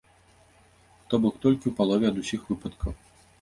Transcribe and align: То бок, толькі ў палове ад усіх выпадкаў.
То 1.11 1.15
бок, 1.25 1.35
толькі 1.43 1.61
ў 1.67 1.73
палове 1.81 2.05
ад 2.11 2.17
усіх 2.23 2.41
выпадкаў. 2.49 2.91